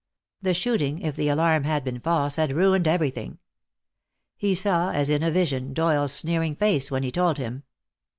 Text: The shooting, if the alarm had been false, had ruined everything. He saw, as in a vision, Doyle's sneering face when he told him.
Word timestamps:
The 0.41 0.55
shooting, 0.55 0.97
if 1.03 1.15
the 1.15 1.27
alarm 1.29 1.63
had 1.63 1.83
been 1.83 1.99
false, 1.99 2.37
had 2.37 2.53
ruined 2.55 2.87
everything. 2.87 3.37
He 4.35 4.55
saw, 4.55 4.89
as 4.89 5.11
in 5.11 5.21
a 5.21 5.29
vision, 5.29 5.75
Doyle's 5.75 6.11
sneering 6.11 6.55
face 6.55 6.89
when 6.89 7.03
he 7.03 7.11
told 7.11 7.37
him. 7.37 7.61